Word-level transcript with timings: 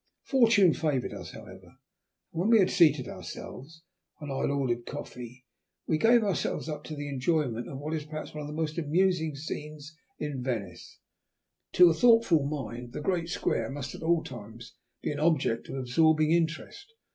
Fortune 0.23 0.73
favoured 0.73 1.13
us, 1.13 1.29
however, 1.29 1.67
and 1.67 1.73
when 2.31 2.49
we 2.49 2.57
had 2.57 2.71
seated 2.71 3.07
ourselves 3.07 3.83
and 4.19 4.31
I 4.31 4.41
had 4.41 4.49
ordered 4.49 4.87
coffee, 4.87 5.45
we 5.85 5.99
gave 5.99 6.23
ourselves 6.23 6.67
up 6.67 6.83
to 6.85 6.95
the 6.95 7.07
enjoyment 7.07 7.69
of 7.69 7.77
what 7.77 7.93
is 7.93 8.03
perhaps 8.05 8.33
one 8.33 8.41
of 8.41 8.47
the 8.47 8.59
most 8.59 8.79
amusing 8.79 9.35
scenes 9.35 9.95
in 10.17 10.41
Venice. 10.41 10.97
To 11.73 11.91
a 11.91 11.93
thoughtful 11.93 12.47
mind 12.47 12.93
the 12.93 13.01
Great 13.01 13.29
Square 13.29 13.69
must 13.73 13.93
at 13.93 14.01
all 14.01 14.23
times 14.23 14.73
be 15.03 15.11
an 15.11 15.19
object 15.19 15.69
of 15.69 15.75
absorbing 15.75 16.31
interest. 16.31 16.91